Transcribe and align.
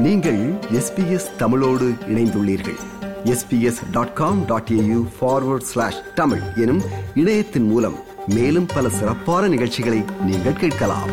நீங்கள் 0.00 0.38
எஸ்பிஎஸ் 0.72 1.36
தமிழோடு 1.36 1.86
இணைந்துள்ளீர்கள். 2.08 2.78
SBS 3.24 3.90
dot 3.92 4.12
com 4.12 4.46
dot 4.46 4.68
AU 4.68 5.06
forward 5.20 5.68
slash 5.70 6.14
Tamil 6.14 6.40
எனும் 6.56 6.80
இணையத்தின் 7.14 7.62
மூலம் 7.62 7.96
மேலும் 8.26 8.66
பல 8.74 8.88
சிறப்பான 8.88 9.48
நிகழ்ச்சிகளை 9.48 10.02
நீங்கள் 10.24 10.52
கேட்கலாம். 10.52 11.10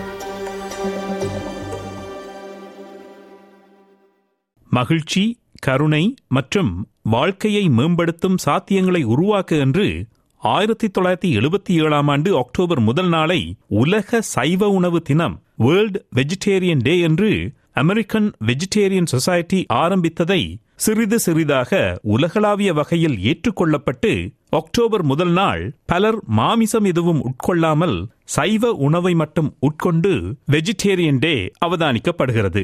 மகிழ்ச்சி 4.69 5.39
கருணை 5.59 6.15
மற்றும் 6.27 6.87
வாழ்க்கையை 7.01 7.69
மேம்படுத்தும் 7.69 8.37
சாத்தியங்களை 8.45 9.03
உருவாக்க 9.03 9.55
என்று 9.55 10.05
ஆயிரத்தி 10.37 10.87
தொள்ளாயிரத்தி 10.87 11.29
எழுபத்தி 11.39 11.71
ஏழாம் 11.83 12.07
ஆண்டு 12.07 12.37
அக்டோபர் 12.37 12.79
முதல் 12.79 13.09
நாளை 13.09 13.55
உலக 13.67 14.21
சைவ 14.21 14.69
உணவு 14.69 15.01
தினம் 15.01 15.41
வேர்ல்ட் 15.55 15.97
வெஜிடேரியன் 16.15 16.81
டே 16.81 16.99
என்று 16.99 17.53
அமெரிக்கன் 17.77 18.31
வெஜிடேரியன் 18.45 19.05
சொசைட்டி 19.05 19.65
ஆரம்பித்ததை 19.73 20.41
சிறிது 20.75 21.19
சிறிதாக 21.19 21.79
உலகளாவிய 22.01 22.73
வகையில் 22.73 23.17
ஏற்றுக்கொள்ளப்பட்டு 23.17 24.11
அக்டோபர் 24.49 25.03
முதல் 25.03 25.31
நாள் 25.31 25.63
பலர் 25.85 26.19
மாமிசம் 26.25 26.83
எதுவும் 26.83 27.21
உட்கொள்ளாமல் 27.23 27.97
சைவ 28.25 28.71
உணவை 28.71 29.13
மட்டும் 29.13 29.49
உட்கொண்டு 29.59 30.11
வெஜிடேரியன் 30.51 31.19
டே 31.19 31.51
அவதானிக்கப்படுகிறது. 31.65 32.63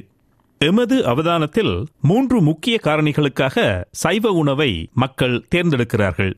எமது 0.62 0.98
அவதானத்தில் 1.06 1.74
மூன்று 2.02 2.42
முக்கிய 2.42 2.80
காரணிகளுக்காக 2.84 3.58
சைவ 3.92 4.32
உணவை 4.32 4.72
மக்கள் 4.94 5.46
தேர்ந்தெடுக்கிறார்கள். 5.56 6.34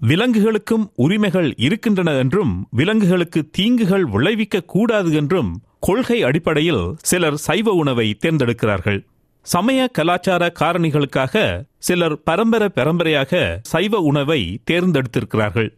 விலங்குகளுக்கும் 0.00 0.84
உரிமைகள் 0.94 1.54
இருக்கின்றன 1.56 2.12
என்றும் 2.14 2.68
விலங்குகளுக்கு 2.70 3.48
தீங்குகள் 3.50 4.04
விளைவிக்க 4.04 4.62
கூடாது 4.62 5.12
என்றும் 5.12 5.50
கொள்கை 5.86 6.16
அடிப்படையில் 6.22 6.84
சிலர் 7.02 7.36
சைவ 7.36 7.72
உணவை 7.72 8.16
தேர்ந்தெடுக்கிறார்கள். 8.22 9.00
சமய 9.46 9.80
கலாச்சார 9.88 10.52
காரணிகளுக்காக 10.60 11.42
சிலர் 11.78 12.14
பரம்பரை 12.22 12.68
பரம்பரையாக 12.68 13.40
சைவ 13.62 13.98
உணவை 14.10 14.40
தேர்ந்தெடுத்திருக்கிறார்கள். 14.70 15.68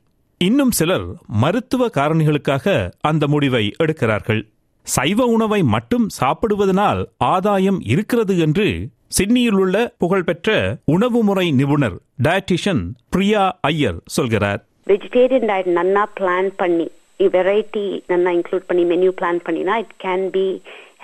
இன்னும் 0.41 0.71
சிலர் 0.71 1.07
மருத்துவ 1.27 1.89
காரணிகளுக்காக 1.97 2.75
அந்த 3.01 3.27
முடிவை 3.27 3.65
எடுக்கிறார்கள். 3.85 4.43
சைவ 4.87 5.27
உணவை 5.27 5.61
மட்டும் 5.75 6.07
சாப்பிடுவதனால் 6.21 7.03
ஆதாயம் 7.17 7.81
இருக்கிறது 7.95 8.37
என்று 8.39 8.69
சிட்னியில் 9.09 9.59
உள்ள 9.63 9.77
புகழ்பெற்ற 9.99 10.51
உணவு 10.85 11.23
முறை 11.23 11.47
நிபுணர் 11.53 11.99
டயட்டிஷியன் 12.23 12.85
பிரியா 13.09 13.45
ஐயர் 13.61 13.99
சொல்கிறார். 14.07 14.63
வெஜிடேரியன் 14.87 15.49
டயட் 15.51 15.73
நன்னா 15.79 16.05
பிளான் 16.19 16.51
பண்ணி 16.57 16.87
வெரைட்டி 17.21 18.03
நன்னா 18.09 18.31
இன்க்ளூட் 18.39 18.67
பண்ணி 18.67 18.85
மெனு 18.85 19.13
பிளான் 19.21 19.41
பண்ணினா 19.47 19.77
it 19.77 19.95
can 20.05 20.31
be 20.31 20.47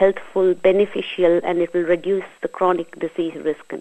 healthful 0.00 0.54
beneficial 0.62 1.40
and 1.42 1.60
it 1.60 1.70
will 1.70 1.88
reduce 1.88 2.30
the 2.40 2.50
chronic 2.58 2.94
disease 2.98 3.36
risk 3.44 3.74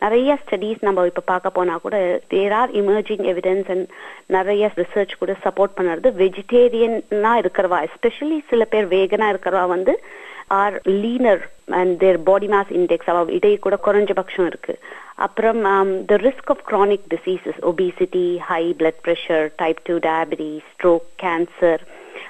நிறைய 0.00 0.38
ஸ்டடீஸ் 0.42 0.80
நம்ம 0.80 1.06
இப்போ 1.06 1.22
பார்க்க 1.26 1.50
போனா 1.50 1.76
கூட 1.76 1.96
there 2.28 2.52
are 2.52 2.70
emerging 2.70 3.24
evidence 3.24 3.70
and 3.70 3.86
நிறைய 4.26 4.70
ரிசர்ச் 4.76 5.18
கூட 5.18 5.36
சப்போர்ட் 5.44 5.76
பண்ணுறது 5.76 6.10
வெஜிடேரியனா 6.16 7.32
இருக்கிறவா? 7.34 7.88
எஸ்பெஷலி 7.88 8.42
சில 8.50 8.64
பேர் 8.64 8.86
வேகனா 8.86 9.28
இருக்கிறவா 9.28 9.66
வந்து 9.66 9.94
are 10.48 10.82
leaner 11.02 11.42
and 11.80 11.98
their 11.98 12.22
body 12.22 12.46
mass 12.46 12.72
index 12.78 13.10
அவள் 13.12 13.34
இடை 13.38 13.58
கூட 13.58 13.78
குறைஞ்சபட்சம் 13.86 14.46
இருக்கு. 14.46 14.74
அப்புறம் 15.26 15.60
the 16.06 16.16
risk 16.26 16.50
of 16.54 16.64
chronic 16.70 17.06
diseases 17.14 17.60
obesity 17.70 18.26
high 18.50 18.62
blood 18.80 19.00
pressure 19.06 19.46
type 19.56 19.80
two 19.82 19.96
diabetes 20.08 20.66
stroke 20.74 21.06
cancer 21.24 21.82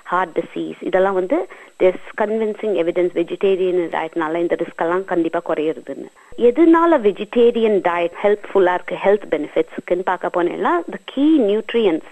heart 0.04 0.38
disease 0.38 0.78
இதெல்லாம் 0.80 1.18
வந்து 1.20 1.38
திஸ் 1.82 2.06
கன்வின்சிங் 2.20 2.76
எவிடன்ஸ் 2.82 3.14
வெஜிடேரியன் 3.20 3.82
டயட்னால 3.94 4.40
இந்த 4.44 4.56
ரிஸ்க் 4.62 4.84
எல்லாம் 4.84 5.04
கண்டிப்பா 5.04 5.40
குறையுறதுன்னு. 5.48 6.08
எதனால 6.48 6.98
வெஜிடேரியன் 7.08 7.78
டயட் 7.88 8.16
ஹெல்ப்ஃபுல்லா 8.22 8.74
இருக்கு 8.78 8.96
ஹெல்த் 9.04 9.26
பெனிஃபிட்ஸ்க்குன்னு 9.34 10.08
பார்க்க 10.12 10.36
போனேன்னா 10.36 10.72
the 10.94 10.98
key 11.04 11.26
nutrients 11.50 12.08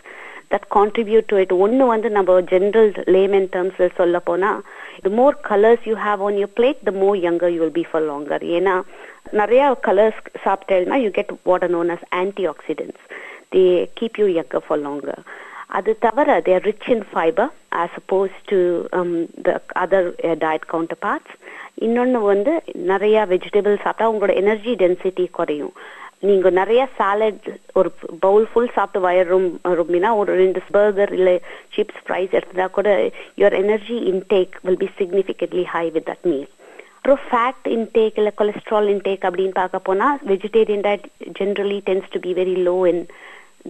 that 0.53 0.67
contribute 0.75 1.27
to 1.27 1.37
it 1.37 1.55
ஒன்று 1.65 1.87
வந்து 1.87 2.11
நம்ம 2.11 2.41
ஜென்ரல் 2.53 2.93
லேமன் 3.15 3.49
டேர்ம்ஸ்ல 3.55 3.89
சொல்ல 3.97 4.19
போனா 4.19 4.51
the 5.05 5.11
more 5.19 5.37
colours 5.49 5.87
you 5.91 5.97
have 6.07 6.23
on 6.23 6.39
your 6.41 6.55
plate 6.57 6.81
the 6.85 6.95
more 7.03 7.19
younger 7.27 7.53
you 7.55 7.61
will 7.63 7.79
be 7.81 7.87
for 7.91 8.05
longer 8.05 8.45
ஏன்னா 8.59 8.75
நிறைய 9.33 9.63
colours 9.89 10.21
சாப்பிட்டேன்னா 10.45 10.99
you 11.05 11.11
get 11.11 11.33
what 11.43 11.67
known 11.71 11.91
as 11.91 12.07
antioxidants 12.47 13.05
they 13.51 13.65
keep 13.95 14.19
you 14.19 14.29
younger 14.39 14.65
for 14.69 14.83
longer 14.87 15.23
அது 15.69 15.93
தவிர 15.99 16.41
they're 16.41 16.65
rich 16.65 16.89
in 16.89 17.05
fibre 17.13 17.51
as 17.83 17.97
opposed 18.01 18.37
to 18.51 18.59
the 19.43 19.55
other 19.83 20.09
diet 20.45 20.67
counterparts 21.01 21.35
இன்னொன்று 21.87 22.21
வந்து 22.25 22.53
நிறைய 22.85 23.25
vegetable 23.27 23.83
சாப்பிட்டா 23.83 24.11
உங்களோட 24.13 24.35
energy 24.35 24.75
density 24.83 25.31
குறையும். 25.31 25.75
நீங்க 26.23 26.51
நிறைய 26.59 26.83
சாலட் 26.99 27.47
ஒரு 27.79 27.89
பவுல் 28.21 28.47
ஃபுல் 28.51 28.75
சாப்பிட்டு 28.77 29.05
வயர் 29.07 29.31
ரொம்பினா 29.81 30.11
ஒரு 30.21 30.31
ரெண்டு 30.43 30.61
பர்கர் 30.77 31.13
இல்லை 31.19 31.35
சிப்ஸ் 31.75 32.03
ஃப்ரைஸ் 32.05 32.37
எடுத்தா 32.39 32.67
கூட 32.77 32.91
your 33.41 33.57
energy 33.63 33.97
intake 34.13 34.55
will 34.65 34.83
be 34.85 34.89
significantly 35.01 35.65
high 35.75 35.85
with 35.97 36.09
that 36.11 36.27
meal 36.31 36.49
அப்புறம் 36.97 37.23
ஃபேட் 37.27 37.67
இன்டேக் 37.77 38.19
இல்லை 38.21 38.33
கொலஸ்ட்ரால் 38.41 38.89
இன்டேக் 38.95 39.27
அப்படின்னு 39.29 39.57
பார்க்க 39.61 39.87
போனா 39.89 40.07
vegetarian 40.33 40.85
diet 40.87 41.07
generally 41.41 41.79
tends 41.89 42.13
to 42.15 42.21
be 42.27 42.33
very 42.41 42.57
low 42.69 42.77
in 42.93 43.03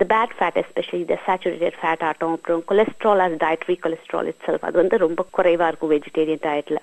the 0.00 0.06
bad 0.14 0.34
fat 0.38 0.58
especially 0.62 1.04
the 1.10 1.16
saturated 1.26 1.74
fat 1.80 2.04
ஆட்டம். 2.08 2.34
அப்புறம் 2.36 2.62
cholesterol 2.70 3.22
or 3.24 3.36
dietary 3.44 3.76
cholesterol 3.84 4.28
itself 4.46 4.66
அது 4.68 4.76
வந்து 4.82 4.96
ரொம்ப 5.04 5.24
குறைவா 5.38 5.68
இருக்கும் 5.68 5.92
வெஜிடேரியன் 5.94 6.44
டயட்ல 6.46 6.78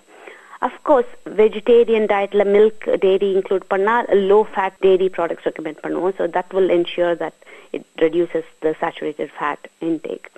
அஃப்கோர்ஸ் 0.68 1.12
வெஜிடேரியன் 1.41 2.07
டயட்ல 2.13 2.44
மில்க் 2.56 2.85
டெய்ரி 3.06 3.29
இன்க்ளூட் 3.35 3.66
பண்ணால் 3.74 4.07
low 4.29 4.40
fat 4.53 4.78
dairy 4.85 5.09
products 5.18 5.47
recommend 5.50 5.81
பண்ணுவோம். 5.85 6.13
So 6.19 6.25
that 6.38 6.53
will 6.57 6.72
ensure 6.78 7.18
that 7.24 7.40
it 7.78 7.90
reduces 8.06 8.50
the 8.66 8.75
saturated 8.84 9.34
fat 9.38 9.68
intake 9.90 10.29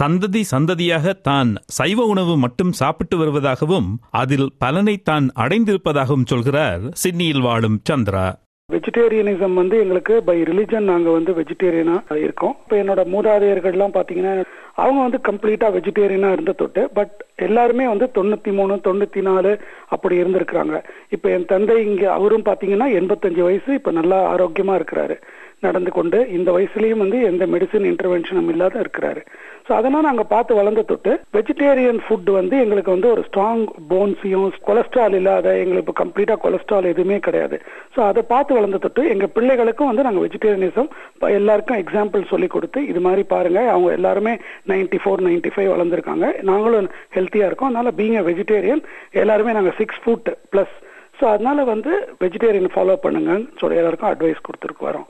சந்ததி 0.00 0.40
சந்ததியாக 0.52 1.12
தான் 1.28 1.48
சைவ 1.78 2.00
உணவு 2.12 2.34
மட்டும் 2.42 2.72
சாப்பிட்டு 2.80 3.16
வருவதாகவும் 3.22 3.88
அதில் 4.20 4.48
பலனை 4.64 4.94
தான் 5.10 5.26
அடைந்திருப்பதாகவும் 5.44 6.28
சொல்கிறார் 6.32 6.84
சிட்னியில் 7.02 7.44
வாழும் 7.46 7.78
சந்திரா. 7.90 8.26
வெஜிடேரியனிசம் 8.72 9.56
வந்து 9.60 9.76
எங்களுக்கு 9.78 10.14
பை 10.22 10.36
ரிலிஜன் 10.42 10.90
நாங்க 10.92 11.10
வந்து 11.10 11.32
வெஜிடேரியனா 11.32 11.96
இருக்கோம். 12.24 12.54
இப்போ 12.62 12.76
என்னோட 12.82 13.02
மூதாதையர்கள்லாம் 13.14 13.96
பாத்தீங்கன்னா 13.98 14.34
அவங்க 14.74 15.00
வந்து 15.06 15.20
கம்ப்ளீட்டா 15.28 15.68
வெஜிடேரியனா 15.76 16.30
இருந்த 16.32 16.52
தொட்டு 16.52 16.82
பட் 16.94 17.14
எல்லாருமே 17.46 17.86
வந்து 17.88 18.06
தொண்ணூத்தி 18.18 18.52
மூணு 18.52 18.74
தொண்ணூத்தி 18.88 19.20
நாலு 19.20 19.52
அப்படி 19.88 20.22
இருந்திருக்கிறாங்க. 20.22 20.76
இப்ப 21.08 21.30
என் 21.30 21.50
தந்தை 21.52 21.76
இங்க 21.86 22.04
அவரும் 22.12 22.48
பாத்தீங்கன்னா 22.50 22.88
எண்பத்தஞ்சு 23.00 23.42
வயசு 23.42 23.70
இப்ப 23.74 23.90
நல்லா 23.90 24.20
ஆரோக்கியமா 24.34 24.76
இருக்கிறாரு. 24.80 25.16
நடந்து 25.60 25.90
கொண்டு 25.90 26.18
இந்த 26.30 26.50
வயசுலயும் 26.52 27.02
வந்து 27.04 27.18
எந்த 27.22 27.46
மெடிசின் 27.46 27.88
இன்டர்வென்ஷனும் 27.88 28.48
இல்லாத 28.48 28.74
இருக்கிறாரு. 28.80 29.22
ஸோ 29.70 29.74
அதெல்லாம் 29.78 30.06
நாங்கள் 30.06 30.28
பார்த்து 30.32 30.56
வளர்ந்த 30.58 30.82
தொட்டு 30.86 31.10
வெஜிடேரியன் 31.36 31.98
ஃபுட் 32.04 32.30
வந்து 32.36 32.54
எங்களுக்கு 32.62 32.94
வந்து 32.94 33.08
ஒரு 33.14 33.22
ஸ்ட்ராங் 33.26 33.60
போன்ஸையும் 33.90 34.46
கொலஸ்ட்ரால் 34.68 35.14
இல்லாத 35.18 35.52
எங்களுக்கு 35.60 35.84
இப்போ 35.84 35.94
கம்ப்ளீட்டாக 36.00 36.42
கொலஸ்ட்ரால் 36.44 36.88
எதுவுமே 36.92 37.18
கிடையாது. 37.26 37.56
ஸோ 37.94 38.00
அதை 38.08 38.22
பார்த்து 38.32 38.56
வளர்ந்த 38.58 38.80
தொட்டு 38.84 39.02
எங்கள் 39.12 39.32
பிள்ளைகளுக்கும் 39.36 39.90
வந்து 39.90 40.06
நாங்கள் 40.06 40.24
வெஜிடேரியனிசம் 40.26 40.90
எல்லாருக்கும் 41.38 41.80
எக்ஸாம்பிள் 41.82 42.24
சொல்லி 42.32 42.48
கொடுத்து 42.54 42.82
இது 42.92 43.02
மாதிரி 43.06 43.24
பாருங்க 43.34 43.62
அவங்க 43.74 43.92
எல்லாருமே 43.98 44.34
நைன்டி 44.72 45.00
ஃபோர் 45.04 45.24
நைன்டி 45.28 45.52
ஃபைவ் 45.54 45.72
வளர்ந்துருக்காங்க. 45.74 46.26
நாங்களும் 46.50 46.90
ஹெல்த்தியாக 47.18 47.50
இருக்கோம். 47.50 47.72
அதனால 47.72 47.94
பீங் 48.00 48.18
எ 48.22 48.24
வெஜிடேரியன் 48.30 48.84
எல்லாருமே 49.22 49.56
நாங்கள் 49.60 49.78
சிக்ஸ் 49.80 50.02
ஃபுட் 50.02 50.30
ப்ளஸ் 50.54 50.74
ஸோ 51.20 51.26
அதனால 51.34 51.68
வந்து 51.72 51.94
வெஜிடேரியன் 52.24 52.74
ஃபாலோ 52.74 52.98
பண்ணுங்கன்னு 53.06 53.48
சொல்லி 53.62 53.80
எல்லாருக்கும் 53.80 54.12
அட்வைஸ் 54.12 54.46
கொடுத்துருக்கு 54.48 54.90
வரோம். 54.90 55.08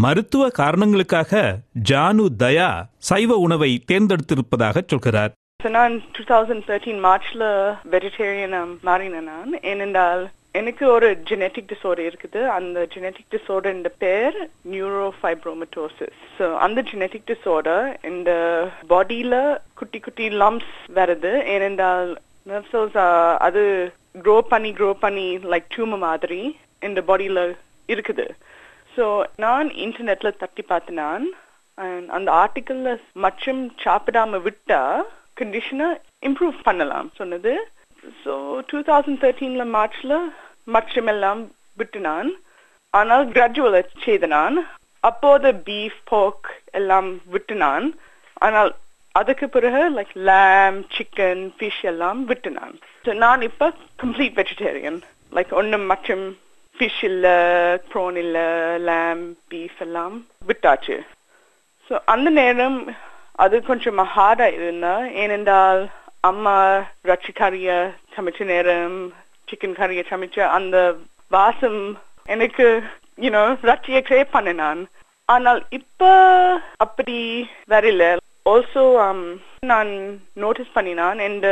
மருத்துவ 0.00 0.42
காரணங்களுக்காக 0.58 1.40
ஜானு 1.88 2.24
தயா 2.42 2.68
சைவ 3.08 3.36
உணவை 3.46 3.70
தேர்ந்தெடுத்திருப்பதாக 3.90 4.82
சொல்கிறார். 4.92 5.32
நான் 5.76 5.94
டூ 6.14 6.22
தௌசண்ட் 6.30 6.64
தேர்ட்டீன் 6.68 7.02
மார்ச்ல 7.06 7.42
வெஜிடேரியன் 7.94 8.56
மாறினேன் 8.88 9.28
நான் 9.30 9.52
ஏனென்றால் 9.72 10.22
எனக்கு 10.60 10.84
ஒரு 10.94 11.08
ஜெனட்டிக் 11.28 11.68
டிசார்டர் 11.72 12.08
இருக்குது. 12.10 12.40
அந்த 12.56 12.78
ஜெனட்டிக் 12.94 13.30
டிசார்டர் 13.34 13.76
இந்த 13.78 13.90
பேர் 14.02 14.36
நியூரோ 14.72 15.06
ஃபைப்ரோமட்டோசிஸ் 15.18 16.18
ஸோ 16.38 16.46
அந்த 16.66 16.84
ஜெனட்டிக் 16.90 17.28
டிசார்டர் 17.32 17.86
இந்த 18.12 18.30
பாடியில 18.92 19.34
குட்டி 19.80 20.00
குட்டி 20.06 20.28
லம்ப்ஸ் 20.42 20.76
வருது. 21.00 21.32
ஏனென்றால் 21.56 22.10
நர்சல்ஸ் 22.52 22.98
அது 23.48 23.64
க்ரோ 24.24 24.38
பண்ணி 24.54 24.72
க்ரோ 24.80 24.90
பண்ணி 25.04 25.28
லைக் 25.52 25.68
டியூமர் 25.76 26.04
மாதிரி 26.08 26.40
இந்த 26.88 27.02
பாடியில 27.10 27.42
இருக்குது. 27.94 28.26
ஸோ 28.94 29.04
நான் 29.44 29.68
இன்டர்நெட்ல 29.84 30.30
தட்டி 30.42 30.62
பார்த்தேன் 30.70 31.26
அந்த 32.16 32.28
ஆர்டிக்கல்ல 32.42 32.90
மச்சம் 33.24 33.62
சாப்பிடாம 33.84 34.40
விட்டா 34.46 34.80
கண்டிஷனை 35.40 35.88
இம்ப்ரூவ் 36.28 36.56
பண்ணலாம் 36.68 37.08
சொன்னது. 37.20 37.52
ஸோ 38.22 38.32
டூ 38.70 38.78
தௌசண்ட் 38.90 39.22
தேர்ட்டீன்ல 39.24 39.64
மார்ச்ல 39.76 40.14
மச்சம் 40.74 41.10
எல்லாம் 41.14 41.40
விட்டு 41.80 42.00
நான் 42.08 42.30
ஆனால் 42.94 43.24
கிராஜுவல் 43.34 43.78
செய்த 44.06 44.26
நான். 44.36 44.56
அப்போது 45.04 45.48
பீஃப் 45.66 46.00
போக் 46.10 46.48
எல்லாம் 46.78 47.08
விட்டு 47.34 47.54
நான் 47.64 47.86
ஆனால் 48.46 48.70
அதுக்கு 49.14 49.46
பிறகு 49.54 49.80
லைக் 49.96 50.12
லேம் 50.28 50.78
சிக்கன் 50.96 51.42
ஃபிஷ் 51.56 51.82
எல்லாம் 51.92 52.20
விட்டு 52.30 52.50
நான் 52.58 52.76
So, 53.06 53.12
நான் 53.24 53.40
இப்போ 53.48 53.66
கம்ப்ளீட் 54.02 54.36
வெஜிடேரியன் 54.40 54.98
லைக் 55.36 55.52
ஒன்றும் 55.60 55.86
மற்றும் 55.92 56.24
ஃபிஷ் 56.76 57.02
இல்லை 57.04 57.36
ப்ரோன் 57.90 58.16
இல்ல 58.24 58.38
லேம் 58.88 59.22
பீஃப் 59.50 59.80
எல்லாம் 59.86 60.14
விட்டாச்சு. 60.46 60.96
ஸோ 61.88 61.94
அந்த 62.04 62.28
நேரம் 62.40 62.78
அது 63.44 63.56
கொஞ்சம் 63.62 64.00
ஹார்டா 64.14 64.48
இருந்தா 64.58 64.94
ஏனென்றால் 65.22 65.82
அம்மா 66.30 66.56
ரச்சி 67.10 67.32
கறிய 67.32 67.68
சமைச்ச 68.16 68.44
நேரம் 68.44 68.96
சிக்கன் 69.48 69.78
கறிய 69.78 70.02
சமைச்ச 70.10 70.38
அந்த 70.56 70.76
வாசம் 71.30 71.80
எனக்கு 72.34 72.66
யூனோ 73.18 73.44
ரச்சியை 73.70 74.00
கிரேப் 74.00 74.36
நான் 74.54 74.82
ஆனால் 75.28 75.60
இப்ப 75.78 76.10
அப்படி 76.76 77.18
வரல. 77.68 78.04
ஆல்சோ 78.46 78.84
um, 79.06 79.20
நான் 79.70 79.90
நோட்டீஸ் 80.34 80.74
பண்ணினான். 80.74 81.18
இந்த 81.28 81.48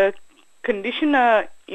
கண்டிஷனை 0.64 1.24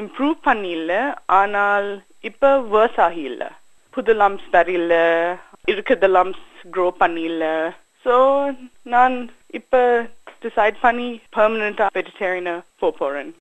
இம்ப்ரூவ் 0.02 0.36
பண்ணியில்ல 0.48 0.94
ஆனால் 1.40 1.88
இப்ப 2.25 2.60
வேர்ஸ் 2.74 3.00
ஆகியில்ல 3.07 3.45
புது 3.89 4.13
லம்ஸ் 4.13 4.48
வரையில 4.51 4.94
இருக்கிற 5.66 6.07
லம்ஸ் 6.07 6.44
க்ரோ 6.72 6.88
பண்ணியில்ல 7.00 7.45
ஸோ 8.06 8.16
நான் 8.83 9.16
இப்ப 9.48 10.06
டிசைட் 10.42 10.77
பண்ணி 10.81 11.22
பெர்மனண்டா 11.36 11.86
வெஜிடேரியனா 11.94 12.62
போக 12.80 12.98
போறேன். 12.98 13.31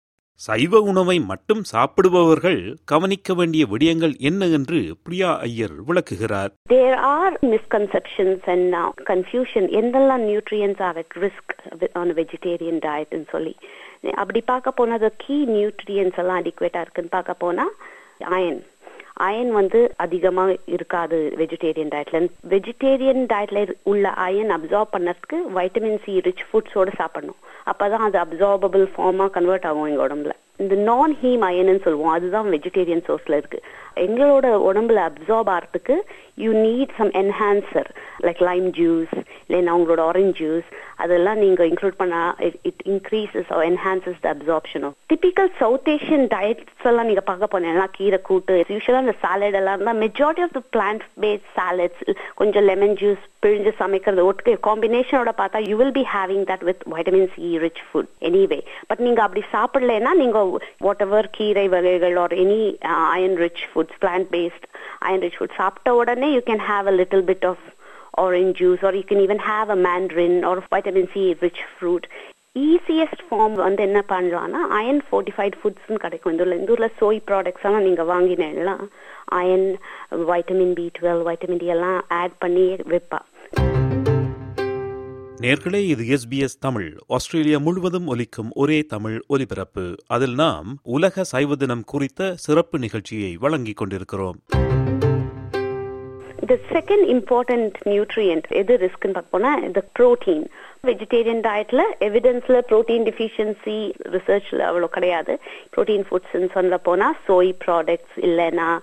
சைவ 0.41 0.81
உணவை 0.81 1.21
மட்டும் 1.21 1.63
சாப்பிடுபவர்கள் 1.73 2.75
கவனிக்க 2.85 3.35
வேண்டிய 3.35 3.67
விடயங்கள் 3.67 4.17
என்ன 4.19 4.47
என்று 4.47 4.97
பிரியா 5.03 5.39
ஐயர் 5.39 5.75
விளக்குகிறார். 5.85 6.53
There 6.73 6.97
are 7.17 7.33
misconceptions 7.53 8.41
and 8.47 8.75
uh, 8.75 8.91
confusion. 9.11 9.65
எந்தெல்லாம் 9.81 10.25
nutrients 10.31 10.81
are 10.89 10.97
at 11.03 11.13
risk 11.17 11.47
with- 11.81 11.95
on 11.95 12.11
a 12.11 12.13
vegetarian 12.13 12.79
diet 12.79 13.11
ன்னு 13.11 13.29
சொல்லி. 13.29 13.57
அப்படி 14.15 14.41
பார்க்க 14.41 14.71
போனா 14.71 14.99
the 14.99 15.13
key 15.27 15.41
nutrients 15.49 16.19
எல்லாம் 16.19 16.43
adequate 16.43 16.81
இருக்குன்னு 16.81 17.11
பார்க்க 17.11 17.35
போனா 17.35 17.67
iron. 18.21 18.59
அயன் 19.17 19.51
வந்து 19.51 19.93
அதிகமா 19.97 20.53
இருக்காது 20.67 21.33
வெஜிடேரியன் 21.37 21.93
டயட்ல 21.95 22.29
வெஜிடேரியன் 22.49 23.23
டயட்ல 23.33 23.75
உள்ள 23.83 24.09
அயன் 24.09 24.51
அப்சார்ப் 24.51 24.93
பண்ணறதுக்கு 24.93 25.39
வைட்டமின் 25.55 25.99
சி 26.05 26.21
ரிச் 26.21 26.45
ஃபுட்ஸோட 26.49 26.89
சாப்பிடணும். 26.97 27.37
அப்பதான் 27.67 28.07
அது 28.07 28.19
அப்சார்பபிள் 28.19 28.87
ஃபார்மா 28.97 29.31
கன்வெர்ட் 29.31 29.67
ஆகும் 29.67 29.87
எங்க 29.87 30.09
உடம்புல. 30.09 30.31
இந்த 30.59 30.75
நான் 30.89 31.15
ஹீம் 31.23 31.45
அயன்னு 31.47 31.85
சொல்லுவோம். 31.85 32.13
அதுதான் 32.17 32.51
வெஜிடேரியன் 32.55 33.07
சோர்ஸ்ல 33.07 33.39
இருக்கு. 33.41 33.59
எங்களோட 34.05 34.47
உடம்புல 34.69 35.01
அப்சார்ப் 35.09 35.51
ஆகிறதுக்கு 35.55 35.97
you 36.45 36.53
need 36.59 36.93
some 36.97 37.11
enhancer 37.21 37.89
like 38.23 38.41
lime 38.49 38.67
juice 38.79 39.13
இல்லைன்னா 39.47 39.75
உங்களோட 39.79 40.01
ஆரஞ்ச் 40.11 40.35
ஜூஸ் 40.41 40.69
அதெல்லாம் 40.97 41.39
நீங்க 41.39 41.63
இன்க்ளூட் 41.65 41.99
பண்ணா 42.01 42.21
it 42.69 42.83
increases 42.93 43.51
or 43.55 43.65
enhances 43.65 44.19
the 44.25 44.29
absorption 44.35 44.87
typical 45.13 45.51
South 45.59 45.91
Asian 45.95 46.27
diets 46.35 46.89
எல்லாம் 46.91 47.07
நீங்க 47.07 47.21
பார்க்க 47.21 47.53
போனீங்கன்னா 47.53 47.87
கீரை 47.99 48.21
கூட்டு 48.23 48.57
யூஸ்வலா 48.73 49.03
அந்த 49.05 49.15
சாலட் 49.25 49.59
எல்லாம் 49.61 49.77
இருந்தால் 49.77 50.01
majority 50.05 50.45
of 50.47 50.57
the 50.59 50.63
plant 50.77 51.05
based 51.25 51.49
salads 51.59 52.03
கொஞ்சம் 52.35 52.67
லெமன் 52.71 52.97
ஜூஸ் 53.03 53.23
பிழிஞ்சு 53.47 53.73
சமைக்கிறது 53.83 54.27
ஒட்டுக்கு 54.27 54.55
காம்பினேஷனோட 54.69 55.33
பார்த்தா 55.43 55.65
you 55.71 55.77
will 55.77 55.97
be 56.01 56.05
having 56.17 56.45
that 56.51 56.67
with 56.71 56.85
vitamin 56.95 57.31
C 57.37 57.49
rich 57.65 57.83
food 57.89 58.11
anyway 58.29 58.61
but 58.91 59.05
நீங்க 59.09 59.23
அப்படி 59.23 59.45
சாப்பிடலைன்னா 59.57 60.13
நீங்க 60.23 60.39
வாட் 60.82 61.04
எவர் 61.06 61.30
கீரை 61.38 61.66
வகைகள் 61.70 62.16
are 62.18 62.36
any 62.44 62.62
iron 63.10 63.38
rich 63.38 63.66
foods 63.72 64.00
plant 64.04 64.30
based 64.32 64.66
iron 65.08 65.24
rich 65.26 65.38
food 65.40 65.60
சாப்பிட்ட 65.60 65.94
உடனே 65.96 66.30
you 66.34 66.42
can 66.50 66.66
have 66.70 66.88
a 66.88 66.96
little 67.02 67.28
bit 67.30 67.48
of 67.52 67.66
orange 68.20 68.54
juice 68.56 68.82
or 68.82 68.94
you 68.94 69.04
can 69.04 69.20
even 69.20 69.40
have 69.42 69.70
a 69.70 69.78
mandarin 69.78 70.44
or 70.44 70.56
vitamin 70.70 71.08
C 71.14 71.38
rich 71.42 71.62
fruit 71.78 72.06
easiest 72.66 73.22
form 73.26 73.56
வந்து 73.58 73.82
என்ன 73.84 74.00
பண்ணலாம்னா 74.10 74.62
iron 74.78 75.02
fortified 75.08 75.58
ஃபுட்ஸ்னு 75.60 75.98
கிடைக்கும் 75.98 76.32
இந்த 76.34 76.44
ஊர்ல 76.44 76.58
இந்த 76.60 76.72
ஊர்ல 76.72 76.88
சோய் 77.00 77.20
ப்ராடக்ட்ஸ் 77.28 77.66
எல்லாம் 77.68 77.86
நீங்க 77.88 78.04
வாங்கினீங்கன்னா 78.12 78.76
iron 79.40 79.68
vitamin 80.32 80.74
B 80.80 80.86
twelve 80.98 81.22
vitamin 81.28 81.62
D 81.64 81.70
எல்லாம் 81.76 82.00
ஆட் 82.20 82.36
பண்ணி 82.40 82.66
வைப்பா 82.94 83.20
நேர்களே 85.45 85.87
இது 85.87 86.19
எஸ்பிஎஸ் 86.19 86.59
தமிழ். 86.61 86.97
ஆஸ்திரேலியா 87.07 87.59
முழுவதும் 87.59 88.07
ஒலிக்கும் 88.07 88.51
ஒரே 88.51 88.83
தமிழ் 88.83 89.23
ஒலிபரப்பு. 89.27 89.95
அதில் 90.07 90.35
நாம் 90.35 90.79
உலக 90.83 91.25
சைவ 91.25 91.55
தினம் 91.55 91.85
குறித்த 91.85 92.33
சிறப்பு 92.35 92.79
நிகழ்ச்சியை 92.79 93.37
வழங்கிக் 93.37 93.77
கொண்டிருக்கிறோம். 93.77 94.39
The 96.49 96.57
second 96.71 97.21
important 97.21 97.73
nutrient 97.85 98.43
எது 98.49 98.77
ரிஸ்க்னு 98.77 99.13
பார்க்க 99.13 99.23
போனா 99.31 99.55
இந்த 99.55 99.85
புரோட்டீன் 99.99 100.47
வெஜிடேரியன் 100.83 101.41
டயட்ல 101.41 101.81
எவிடன்ஸ்ல 102.01 102.61
புரோட்டீன் 102.69 103.05
டிஃபிஷியன்சி 103.11 103.93
ரிசர்ச்ல 104.03 104.59
அவ்வளோ 104.71 104.85
கிடையாது. 104.85 105.41
புரோட்டீன் 105.77 106.05
ஃபுட்ஸ்ன்னு 106.11 106.51
சொல்ல 106.51 106.79
போனா 106.79 107.17
சோய் 107.29 107.55
ப்ராடக்ட்ஸ் 107.67 108.17
இல்லைன்னா 108.17 108.79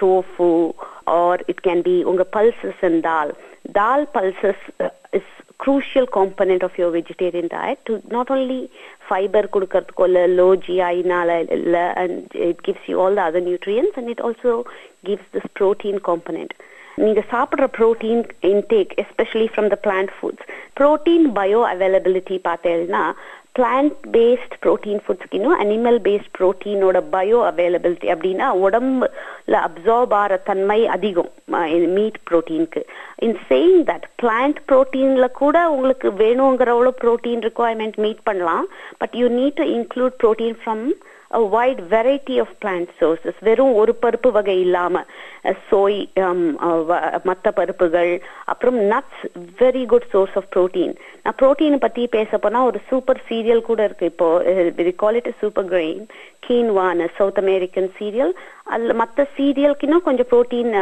tofu 0.00 0.70
or 1.04 1.44
it 1.46 1.66
can 1.66 1.82
be 1.82 2.02
உங்க 2.02 2.26
pulses 2.32 2.84
and 2.84 3.02
dal 3.02 3.34
dal 3.72 4.08
pulses 4.14 4.90
is 5.10 5.40
crucial 5.63 6.05
component 6.17 6.61
of 6.63 6.73
your 6.77 6.89
vegetarian 6.91 7.47
diet 7.47 7.79
to 7.87 7.93
not 8.15 8.29
only 8.29 8.59
fiber 9.09 9.43
கொடுக்கறதுக்கோ 9.53 10.05
இல்ல 10.09 10.21
low 10.39 10.51
GI 10.65 10.95
னால 11.13 11.29
இல்ல 11.57 11.75
and 12.03 12.15
it 12.49 12.59
gives 12.67 12.83
you 12.89 12.97
all 13.03 13.15
the 13.19 13.25
other 13.29 13.43
nutrients 13.49 13.97
and 14.01 14.09
it 14.15 14.21
also 14.27 14.53
gives 15.03 15.25
this 15.35 15.47
protein 15.59 15.97
component. 16.11 16.51
நீங்க 17.03 17.21
சாப்பிடுற 17.31 17.65
protein 17.77 18.21
intake 18.51 18.93
especially 19.01 19.47
from 19.53 19.67
the 19.73 19.77
plant 19.85 20.13
foods 20.15 20.45
protein 20.77 21.25
bioavailability 21.73 22.37
பார்த்தேன்னா 22.47 23.03
plant 23.54 23.96
based 24.12 24.54
protein 24.62 25.00
ஃபுட்ஸ்க்கு 25.04 25.36
இன்னும் 25.38 25.58
animal 25.58 25.98
based 26.00 26.30
ப்ரோட்டீனோட 26.38 26.98
bio 27.12 27.38
availability 27.48 28.08
அப்படின்னா 28.12 28.46
உடம்புல 28.62 29.56
absorb 29.60 30.14
ஆகிற 30.14 30.36
தன்மை 30.46 30.78
அதிகம் 30.88 31.30
மீட் 31.96 32.18
புரோட்டீனுக்கு 32.28 32.82
இன் 33.18 33.38
சேயிங் 33.48 33.82
தட் 33.84 34.06
பிளான்ட் 34.16 34.60
புரோட்டீன்ல 34.68 35.28
கூட 35.34 35.56
உங்களுக்கு 35.70 36.10
வேணுங்கிறவளோட 36.22 36.94
ப்ரோட்டீன் 37.02 37.44
ரிக்குவயர்மெண்ட் 37.48 37.98
மீட் 37.98 38.22
பண்ணலாம் 38.24 38.66
but 38.98 39.16
you 39.20 39.28
need 39.38 39.58
to 39.60 39.66
include 39.76 40.16
protein 40.22 40.58
from 40.62 40.84
a 41.38 41.42
wide 41.54 41.80
variety 41.94 42.36
of 42.42 42.48
plant 42.62 42.88
sources. 43.00 43.34
வெறும் 43.48 43.74
ஒரு 43.80 43.92
பருப்பு 44.02 44.30
வகை 44.36 44.56
இல்லாம 44.64 45.04
சோய் 45.70 45.98
um, 46.24 46.42
மத்த 47.28 47.52
பருப்புகள் 47.58 48.12
அப்புறம் 48.52 48.78
nuts 48.92 49.22
very 49.62 49.84
good 49.92 50.08
source 50.14 50.36
of 50.40 50.50
protein 50.56 50.92
நான் 51.22 51.38
புரோட்டீன் 51.42 51.78
பத்தி 51.86 52.04
பேச 52.16 52.38
போனா 52.38 52.60
ஒரு 52.70 52.80
சூப்பர் 52.90 53.22
சீரியல் 53.30 53.68
கூட 53.70 53.82
இருக்கு. 53.88 54.10
இப்போ 54.12 54.28
கால் 55.04 55.18
இட் 55.20 55.32
சூப்பர் 55.40 55.70
கிரெயின் 55.72 56.04
கீன்வான 56.48 57.08
சவுத் 57.18 57.40
அமெரிக்கன் 57.44 57.90
சீரியல் 57.98 58.34
அதுல 58.74 58.96
மத்த 59.02 59.26
சீரியலுக்கு 59.38 59.88
இன்னும் 59.88 60.06
கொஞ்சம் 60.08 60.30
புரோட்டீன் 60.34 60.72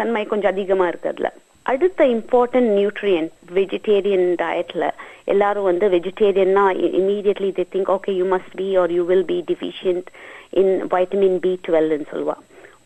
தன்மை 0.00 0.24
கொஞ்சம் 0.34 0.54
அதிகமா 0.54 0.86
இருக்கு 0.92 1.12
அதுல. 1.14 1.30
அடுத்த 1.66 2.04
இம்பார்ட்டன்ட் 2.14 2.70
நியூட்ரியன்ட் 2.78 3.32
வெஜிடேரியன் 3.58 4.26
டயட்ல 4.40 4.86
எல்லாரும் 5.32 5.68
வந்து 5.70 5.86
வெஜிடேரியன்னா 5.94 6.64
immediately 7.00 7.50
they 7.58 7.64
think 7.74 7.90
okay 7.96 8.14
you 8.18 8.24
must 8.34 8.54
be 8.60 8.66
or 8.80 8.92
you 8.96 9.04
will 9.10 9.24
be 9.32 9.38
deficient 9.50 10.08
in 10.62 10.74
vitamin 10.94 11.38
B 11.44 11.52
டுவெல்னு 11.66 12.06
சொல்லுவா. 12.12 12.36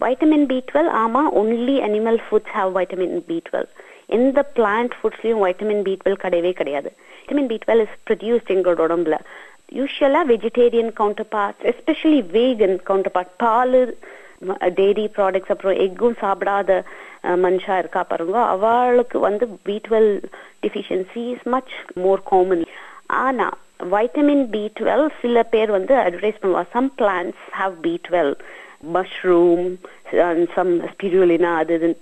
வைட்டமின் 0.05 0.47
பி 0.53 0.59
டுவெல் 0.69 0.91
ஆமா 1.03 1.23
only 1.41 1.77
animal 1.87 2.21
foods 2.27 2.55
have 2.59 2.71
vitamin 2.79 3.17
B 3.31 3.39
twelve 3.49 3.69
எந்த 4.19 4.45
பிளான்ட் 4.57 4.95
ஃபுட்ஸ்லயும் 4.99 5.43
வைட்டமின் 5.47 5.83
பி 5.89 5.95
டுவெல் 6.03 6.23
கிடையவே 6.25 6.53
கிடையாது. 6.61 6.93
Vitamin 7.19 7.51
B 7.53 7.59
twelve 7.65 7.83
is 7.87 7.97
produced 8.09 8.55
எங்களோட 8.57 8.81
உடம்புல. 8.89 9.19
Usually 9.79 10.21
vegetarian 10.33 10.93
counterpart 11.35 11.67
especially 11.73 12.21
vegan 12.37 12.77
counterpart 13.17 13.35
பால் 13.43 13.77
dairy 14.79 15.05
products 15.17 15.53
அப்புறம் 15.55 15.79
எக்கும் 15.87 16.17
சாப்பிடாத 16.23 16.73
மனுஷா 17.45 17.75
இருக்கா 17.79 18.03
பாருங்க. 18.11 18.39
அவளுக்கு 18.55 19.19
வந்து 19.29 19.45
B 19.69 19.77
twelve 19.89 20.13
deficiency 20.65 21.23
is 21.35 21.49
much 21.55 21.75
more 22.05 22.23
common 22.31 22.65
ஆனா 23.25 23.49
வைட்டமின் 23.95 24.45
பி 24.55 24.63
டுவெல் 24.79 25.07
சில 25.21 25.43
பேர் 25.55 25.71
வந்து 25.77 25.95
அட்வர்டைஸ் 26.05 26.41
பண்ணுவா. 26.43 26.65
Some 26.77 26.91
plants 27.01 27.43
have 27.61 27.75
B 27.87 27.95
twelve 28.09 28.33
mushroom 28.95 29.65
some 30.57 30.73
spirulina 30.91 31.53
அது 31.63 31.95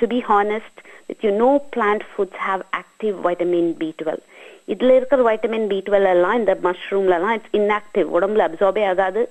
to 0.00 0.06
be 0.14 0.18
honest 0.32 0.80
with 1.06 1.24
you 1.26 1.32
no 1.36 1.52
plant 1.76 2.04
foods 2.10 2.42
have 2.48 2.62
active 2.80 3.16
vitamin 3.26 3.72
B 3.82 3.88
twelve 4.02 4.22
இதுல 4.72 4.96
இருக்கிற 4.98 5.22
vitamin 5.28 5.66
B 5.72 5.78
twelve 5.86 6.08
எல்லாம் 6.14 6.36
இந்த 6.40 6.54
மஷ்ரூம்ல 6.66 7.16
எல்லாம் 7.18 7.36
இட்ஸ் 7.38 7.56
இன்ஆக்டிவ் 7.60 8.08
உடம்புல 8.18 8.46
அப்சார்பே 8.48 8.84
ஆகாது. 8.90 9.22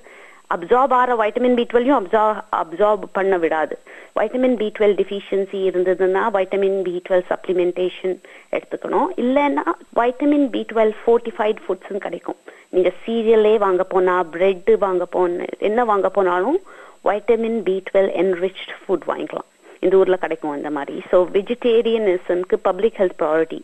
அப்சார்ப் 0.56 0.94
ஆகிற 0.98 1.16
வைட்டமின் 1.22 1.58
பி 1.60 1.64
டுவெல்லையும் 1.72 2.00
அப்சார்ப் 2.00 2.40
அப்சார்ப் 2.62 3.04
பண்ண 3.18 3.36
விடாது. 3.44 3.76
வைட்டமின் 4.20 4.58
பி 4.62 4.68
டுவெல் 4.78 4.96
டிஃபிஷியன்சி 5.02 5.60
இருந்ததுன்னா 5.70 6.24
வைட்டமின் 6.38 6.80
பி 6.88 6.96
டுவெல் 7.08 7.26
சப்ளிமெண்டேஷன் 7.32 8.16
எடுத்துக்கணும். 8.56 9.10
இல்லைன்னா 9.24 9.66
வைட்டமின் 10.00 10.48
பி 10.56 10.64
டுவெல் 10.72 10.94
ஃபோர்ட்டிஃபைட் 11.02 11.62
ஃபுட்ஸும் 11.66 12.04
கிடைக்கும். 12.06 12.40
நீங்க 12.76 12.92
சீரியலே 13.04 13.54
வாங்க 13.66 13.84
போனா 13.94 14.18
பிரெட்டு 14.34 14.76
வாங்க 14.86 15.06
போன 15.16 15.48
என்ன 15.70 15.86
வாங்க 15.92 16.10
போனாலும் 16.18 16.60
vitamin 17.10 17.60
B 17.70 17.78
twelve 17.88 18.12
enriched 18.24 18.74
food 18.82 19.08
வாங்கிக்கலாம். 19.12 19.50
இந்த 19.86 19.96
ஊரில் 20.02 20.24
கிடைக்கும் 20.24 20.56
அந்த 20.58 20.70
மாதிரி. 20.78 20.98
So 21.12 21.18
வெஜிடேரியனிசம்க்கு 21.38 22.58
public 22.68 23.00
health 23.02 23.20
priority 23.22 23.62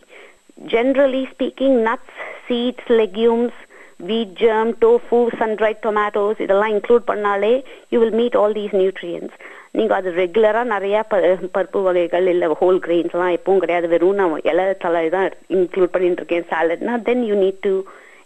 generally 0.73 1.23
speaking 1.33 1.77
nuts 1.89 2.19
seeds 2.45 2.91
legumes 3.01 3.59
wheat 3.99 4.33
germ 4.39 4.71
tofu 4.81 5.27
sundried 5.39 5.79
tomatoes 5.83 6.41
இதெல்லாம் 6.41 6.73
இன்க்ளூட் 6.73 7.05
பண்ணாலே 7.07 7.53
you 7.89 7.99
will 7.99 8.13
meet 8.13 8.35
all 8.35 8.53
these 8.53 8.75
nutrients 8.75 9.35
நீங்க 9.71 9.95
அது 9.95 10.11
ரெகுலரா 10.11 10.63
நிறைய 10.63 11.03
ப- 11.03 11.21
பருப்பு 11.53 11.81
வகைகள் 11.81 12.27
இல்ல 12.27 12.47
ஹோல் 12.61 12.79
கிரெயின்ஸ்லாம் 12.85 13.37
எப்பவும் 13.37 13.57
கிடையாது. 13.57 13.87
வெறும் 13.87 14.15
நான் 14.15 14.41
இலை 14.43 14.73
தலை 14.79 15.09
தான் 15.09 15.27
இன்க்ளூட் 15.49 15.85
பண்ணிட்டு 15.85 16.15
இருக்கேன் 16.15 16.47
சாலட்னா 16.49 17.01
then 17.01 17.23
you 17.25 17.35
need 17.35 17.59
to 17.59 17.73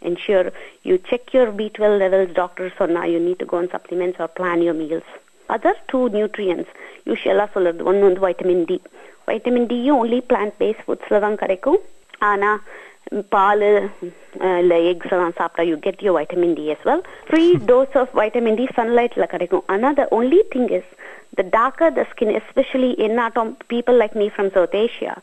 ensure 0.01 0.45
you 0.83 0.97
check 1.09 1.33
your 1.33 1.47
B12 1.51 1.97
levels. 1.97 2.29
Doctor 2.35 2.71
சொன்னா 2.77 3.03
you 3.03 3.19
need 3.19 3.37
to 3.37 3.45
go 3.45 3.57
on 3.57 3.67
supplements 3.67 4.17
or 4.19 4.27
plan 4.39 4.61
your 4.61 4.73
meals. 4.73 5.09
Other 5.49 5.73
two 5.91 6.09
nutrients 6.09 6.69
usually 7.05 7.45
சொல்றது. 7.53 7.83
வந்து 7.83 8.27
வைட்டமின் 8.27 8.65
டி 8.65 8.77
வைட்டமின் 9.27 9.67
டியும் 9.67 9.99
ஒன்லி 10.01 10.21
பிளான்ட் 10.29 10.55
பேஸ்ட் 10.59 10.83
ஃபுட்ஸில் 10.87 11.19
தான் 11.19 11.35
கிடைக்கும். 11.35 11.79
ஆனா 12.19 12.49
பால் 13.34 13.66
இல்ல 14.62 14.76
X 14.90 15.12
எல்லாம் 15.16 15.36
சாப்பிட்டா 15.40 15.64
you 15.70 15.76
get 15.86 16.02
you 16.06 16.12
vitamin 16.18 16.56
D 16.60 16.64
as 16.74 16.86
well 16.88 17.04
free 17.28 17.44
dose 17.70 17.94
of 18.02 18.14
vitamin 18.20 18.58
D 18.60 18.66
சன்லைட்ல 18.78 19.26
கிடைக்கும் 19.34 19.66
ஆனா 19.74 19.90
the 20.00 20.06
only 20.18 20.40
thing 20.54 20.70
is 20.78 20.90
the 21.38 21.42
darker 21.42 21.90
the 21.90 22.04
skin, 22.10 22.34
especially 22.34 22.92
in 23.04 23.18
atom 23.18 23.56
people 23.68 23.96
like 24.02 24.14
me 24.20 24.26
from 24.30 24.46
South 24.54 24.74
Asia, 24.74 25.14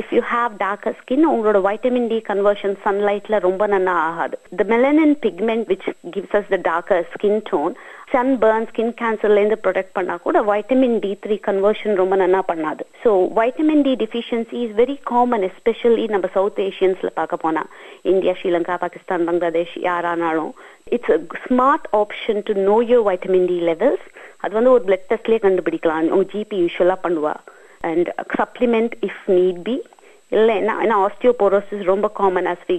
if 0.00 0.06
you 0.12 0.22
have 0.32 0.58
darker 0.58 0.92
skin, 1.00 1.20
உங்களோட 1.32 1.58
vitamin 1.68 2.04
D 2.12 2.16
conversion 2.30 2.72
sunlightல 2.86 3.38
ரொம்ப 3.46 3.66
நன்னா 3.74 3.94
ஆகாது. 4.08 4.36
The 4.60 4.66
melanin 4.72 5.12
pigment 5.24 5.64
which 5.72 5.86
gives 6.16 6.32
us 6.38 6.46
the 6.54 6.60
darker 6.70 7.00
skin 7.14 7.36
tone, 7.50 7.74
sunburn, 8.11 8.63
skin 8.69 8.91
cancerல 9.01 9.39
இருந்து 9.39 9.57
protect 9.63 9.93
பண்ணா 9.93 10.15
கூட 10.25 10.41
vitamin 10.41 10.93
D3 11.03 11.37
conversion 11.47 11.91
ரொம்ப 11.95 12.15
நல்லா 12.15 12.43
பண்ணாது. 12.51 12.83
So 13.03 13.09
vitamin 13.39 13.81
D 13.81 13.93
deficiency 14.03 14.57
is 14.65 14.75
very 14.77 14.95
common 15.03 15.49
especially 15.49 16.07
நம்ம 16.07 16.27
சவுத் 16.33 16.61
Asiansல 16.67 17.09
பார்க்க 17.13 17.37
போனா. 17.37 17.63
India, 18.01 18.33
Sri Lanka, 18.41 18.77
Pakistan, 18.77 19.25
Bangladesh 19.27 19.75
யாரானாலும் 19.89 20.51
it's 20.89 21.11
a 21.11 21.19
smart 21.47 21.89
option 21.91 22.41
to 22.43 22.55
know 22.69 22.77
your 22.91 23.05
vitamin 23.09 23.45
D 23.45 23.59
levels 23.61 24.07
அது 24.39 24.53
வந்து 24.53 24.71
ஒரு 24.71 24.83
பிளட் 24.87 25.07
டெஸ்ட்லயே 25.11 25.41
கண்டுபிடிக்கலாம். 25.47 26.09
உங்க 26.09 26.27
ஜிபி 26.33 26.57
யூஸ்வலா 26.63 26.97
பண்ணுவா. 27.03 27.35
And 27.79 28.09
supplement 28.37 28.91
if 29.01 29.23
need 29.27 29.61
be 29.67 29.81
இல்ல 30.29 30.53
என்ன 30.53 30.71
ஏன்னா 30.83 30.95
ஆஸ்டியோபோரோசிஸ் 31.03 31.83
ரொம்ப 31.83 32.07
காமன் 32.13 32.45
அஸ் 32.45 32.65
வி 32.69 32.77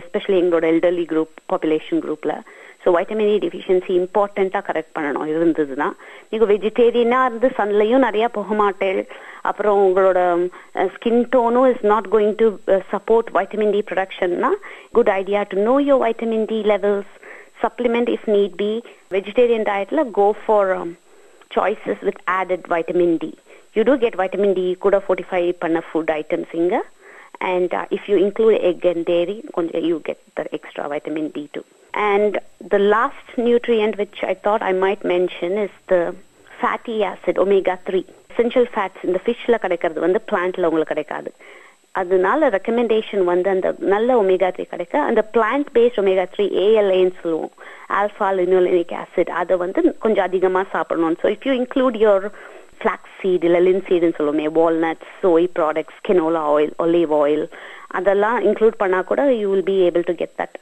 எஸ்பெஷலி 0.00 0.38
எங்களோட 0.42 0.66
எல்டர்லி 0.72 1.04
குரூப் 1.12 1.32
பாப்புலேஷன் 1.52 2.02
குரூப்ல 2.06 2.32
ஸோ 2.84 2.90
வைட்டமின் 2.96 3.30
டி 3.32 3.36
டிஃபிஷியன்சி 3.44 3.92
இம்பார்ட்டண்ட்டாக 4.02 4.64
கரெக்ட் 4.68 4.94
பண்ணணும் 4.98 5.28
இருந்ததுன்னா 5.34 5.88
நீங்கள் 6.32 6.50
வெஜிடேரியனாக 6.52 7.28
இருந்து 7.30 7.50
சன்லையும் 7.58 8.06
நிறையா 8.08 8.28
போக 8.38 8.54
மாட்டேன் 8.62 9.02
அப்புறம் 9.50 9.80
உங்களோட 9.86 10.20
skin 10.96 11.24
டோனும் 11.34 11.68
is 11.72 11.84
not 11.92 12.08
going 12.14 12.36
to 12.42 12.48
support 12.92 13.30
vitamin 13.38 13.74
D 13.76 13.82
ப்ரொடக்ஷன்னா 13.90 14.52
good 14.98 15.12
idea 15.20 15.42
to 15.52 15.58
know 15.70 15.76
your 15.88 16.02
vitamin 16.06 16.48
D 16.52 16.60
levels 16.74 17.12
supplement 17.62 18.08
if 18.08 18.26
need 18.26 18.56
be. 18.56 18.70
Vegetarian 19.10 19.64
diet, 19.64 19.92
la, 19.92 20.04
go 20.12 20.34
for 20.46 20.74
um, 20.74 20.96
choices 21.50 21.98
with 22.02 22.16
added 22.28 22.66
vitamin 22.66 23.16
D. 23.16 23.34
You 23.74 23.84
do 23.84 23.96
get 23.96 24.16
vitamin 24.16 24.52
D, 24.54 24.76
kuda 24.78 25.02
45 25.02 25.60
panna 25.60 25.82
food 25.82 26.10
items 26.10 26.48
inga. 26.52 26.82
And 27.41 27.73
uh, 27.73 27.85
if 27.91 28.07
you 28.09 28.17
include 28.17 28.55
egg 28.61 28.85
and 28.85 29.05
dairy, 29.05 29.43
konja 29.55 29.81
you 29.83 29.99
get 30.01 30.19
the 30.35 30.45
extra 30.53 30.87
vitamin 30.87 31.29
D 31.29 31.49
too. 31.53 31.65
And 31.93 32.39
the 32.67 32.79
last 32.93 33.27
nutrient 33.37 33.97
which 33.97 34.17
I 34.23 34.35
thought 34.35 34.61
I 34.61 34.73
might 34.75 35.03
mention 35.05 35.57
is 35.57 35.73
the 35.87 36.01
fatty 36.51 37.03
acid, 37.03 37.37
omega 37.37 37.75
3. 37.85 38.01
Essential 38.31 38.65
fats 38.73 38.97
இந்த 39.07 39.19
ஃபிஷ்ல 39.25 39.55
கிடைக்கிறது 39.61 39.99
வந்து 40.03 40.19
பிளான்ட்ல 40.29 40.67
உங்களுக்கு 40.69 40.93
கிடைக்காது 40.93 41.29
அதனால 41.95 42.49
recommendation 42.55 43.23
வந்து 43.29 43.49
அந்த 43.53 43.67
நல்ல 43.93 44.17
omega 44.23 44.49
three 44.55 44.65
கிடைக்க 44.73 44.95
அந்த 45.09 45.21
பிளான்ட் 45.35 45.69
பேஸ்ட் 45.77 46.01
ஒமேகா 46.01 46.25
த்ரீ 46.33 46.45
ஏஎல்ஏன்னு 46.65 47.15
சொல்லுவோம் 47.21 47.53
ஆல்ஃபா 47.99 48.27
லினோலினிக் 48.39 48.93
ஆசிட் 49.01 49.31
அதை 49.41 49.55
வந்து 49.63 49.81
கொஞ்சம் 50.05 50.27
அதிகமாக 50.29 50.71
சாப்பிடணும் 50.75 51.17
so 51.23 51.29
if 51.35 51.47
you 51.49 51.55
include 51.61 51.97
your 52.05 52.27
flax 52.82 53.14
seed 53.20 53.44
இல்லை 53.48 53.60
லின்சீடுன்னு 53.66 54.18
சொல்லுவோமே 54.18 54.46
walnuts 54.58 55.12
soy 55.22 55.48
products 55.58 56.00
canola 56.08 56.42
oil 56.54 56.74
olive 56.84 57.14
oil 57.22 57.44
அதெல்லாம் 57.98 58.38
இன்க்ளூட் 58.48 58.80
பண்ணால் 58.82 59.08
கூட 59.10 59.22
you 59.40 59.48
will 59.52 59.68
be 59.70 59.76
able 59.88 60.06
to 60.10 60.14
get 60.20 60.36
that 60.42 60.56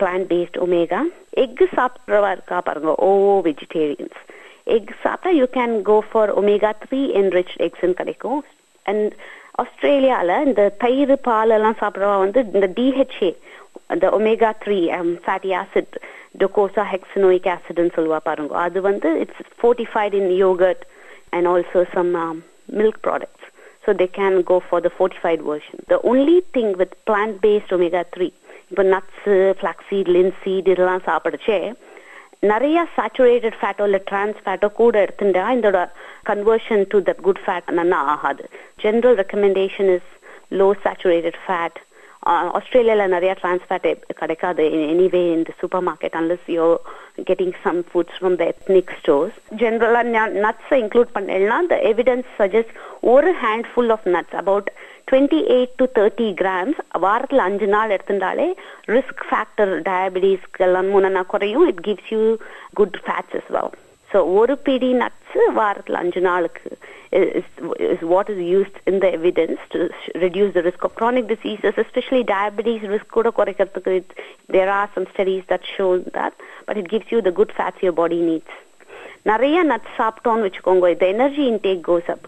plant 0.00 0.26
based 0.32 0.58
omega 0.64 1.00
egg 1.42 1.62
சாப்பிட்றவா 1.78 2.30
இருக்கா 2.36 2.58
பாருங்க 2.68 2.92
ஓ 3.06 3.08
வெஜிடேரியன்ஸ் 3.48 4.18
எக் 4.74 4.90
சாப்பிட்டா 5.04 5.30
you 5.38 5.46
can 5.58 5.74
go 5.90 5.96
for 6.10 6.32
omega 6.40 6.70
three 6.84 7.00
enrich 7.20 7.54
எக்ஸ்ன்னு 7.66 7.98
கிடைக்கும். 8.00 8.40
அண்ட் 8.86 9.12
ஆஸ்திரேலியால 9.62 10.36
இந்த 10.48 10.62
தயிர் 10.84 11.14
பால் 11.28 11.54
எல்லாம் 11.56 11.80
சாப்பிட்றவா 11.80 12.16
வந்து 12.24 12.40
இந்த 12.54 12.68
டிஹெச்ஏ 12.78 13.30
அந்த 13.94 14.06
omega 14.18 14.50
three 14.64 14.78
fatty 15.24 15.50
acid 15.62 15.96
docosahexaenoic 16.92 17.48
ஆசிட்னு 17.54 17.94
சொல்லுவா 17.96 18.20
பாருங்க. 18.28 18.54
அது 18.66 18.80
வந்து 18.80 19.08
it's 19.24 19.42
fortified 19.60 20.16
in 20.20 20.32
yoghurt 20.44 20.84
and 21.32 21.48
also 21.52 21.82
some 21.94 22.10
milk 22.80 23.00
products 23.06 23.46
so 23.86 23.92
they 24.00 24.06
can 24.18 24.36
go 24.50 24.56
for 24.66 24.84
the 24.86 24.90
fortified 24.96 25.42
version 25.50 25.80
the 25.92 25.98
only 26.10 26.38
thing 26.56 26.74
with 26.80 26.94
plant 27.10 27.38
based 27.46 27.72
omega 27.78 28.02
three 28.16 28.28
இப்போ 28.70 28.84
nuts 28.94 29.36
flaxseed 29.58 30.10
linseed 30.16 30.70
இதெல்லாம் 30.74 31.06
சாப்பிடுச்சே 31.08 31.58
நிறைய 32.50 32.78
saturated 32.96 33.56
ஃபேட்டோ 33.58 33.84
இல்லை 33.88 34.00
trans 34.06 34.38
ஃபேட்டோ 34.44 34.68
கூட 34.78 34.94
எடுத்துட்டா 35.04 35.44
இதோட 35.58 35.80
conversion 36.30 36.82
to 36.92 36.98
that 37.08 37.20
good 37.20 37.42
fat 37.44 37.68
நல்லா 37.80 37.98
ஆகாது. 38.14 38.44
General 38.84 39.16
recommendation 39.22 39.90
is 39.96 40.08
low 40.60 40.68
saturated 40.84 41.38
fat 41.44 41.78
ஆஸ்திரேலியாவில் 42.58 43.12
நிறைய 43.14 43.32
டிரான்ஸ் 43.40 43.64
ஃபேட் 43.68 43.88
கிடைக்காது. 44.20 44.64
எனிவே 44.92 45.22
இந்த 45.36 45.50
supermarket 45.88 46.16
unless 46.20 46.46
you're 46.56 46.66
getting 47.30 47.56
some 47.64 47.80
foods 47.88 48.18
from 48.18 48.36
the 48.40 48.46
ethnic 48.52 48.92
stores 49.00 49.36
ஜென்ரலா 49.62 50.02
நட்ஸை 50.44 50.78
இன்க்ளூட் 50.84 51.12
பண்ணலன்னா 51.16 51.58
த 51.72 51.78
எவிடன்ஸ் 51.90 52.30
சஜஸ்ட் 52.40 52.74
ஒரு 53.14 53.32
handful 53.44 53.92
of 53.96 54.08
nuts 54.16 54.36
about 54.42 54.70
twenty 55.10 55.40
eight 55.56 55.76
to 55.80 55.86
thirty 55.98 56.28
grams 56.42 56.80
வாரத்தில் 57.06 57.46
அஞ்சு 57.48 57.68
நாள் 57.76 57.94
எடுத்துட்டாலே 57.96 58.48
ரிஸ்க் 58.96 59.24
ஃபேக்டர் 59.30 59.72
டயபிட்டிஸ்க்கு 59.90 60.66
எல்லாம் 60.68 60.90
முன்னா 60.94 61.24
குறையும். 61.34 61.66
It 61.72 61.82
gives 61.88 62.12
you 62.16 62.22
good 62.80 62.98
fats 63.06 63.36
is 63.40 63.50
well 63.56 63.72
so 64.12 64.20
ஒரு 64.38 64.54
பிடி 64.66 64.90
நட்ஸ் 65.02 65.18
வாரத்தில் 65.54 66.00
அஞ்சு 66.00 66.20
நாளுக்கு 66.26 66.70
is 67.88 68.04
what 68.12 68.30
is 68.34 68.42
used 68.50 68.78
in 68.90 69.00
the 69.04 69.08
evidence 69.18 69.62
to 69.72 69.80
reduce 70.24 70.52
the 70.56 70.62
risk 70.68 70.84
of 70.88 70.96
chronic 71.00 71.30
diseases 71.32 71.80
especially 71.84 72.22
diabetes 72.32 72.86
risk 72.92 73.16
கூட 73.18 73.30
குறைக்கிறதுக்கு 73.38 73.96
there 74.56 74.72
are 74.78 74.92
some 74.96 75.08
studies 75.12 75.46
that 75.52 75.68
show 75.74 75.86
that 76.18 76.36
but 76.68 76.80
it 76.82 76.90
gives 76.92 77.12
you 77.14 77.20
the 77.28 77.32
good 77.40 77.54
fats 77.58 77.84
your 77.84 77.98
body 78.00 78.20
needs 78.30 78.58
நிறைய 79.30 79.58
nuts 79.64 79.98
சாப்பிட்டோம்னு 79.98 80.46
வச்சுக்கோங்க 80.46 80.88
இந்த 80.94 81.06
energy 81.14 81.44
intake 81.50 81.84
goes 81.88 82.08
up 82.14 82.24